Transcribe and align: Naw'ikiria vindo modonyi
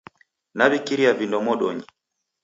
Naw'ikiria 0.57 1.11
vindo 1.19 1.37
modonyi 1.45 1.85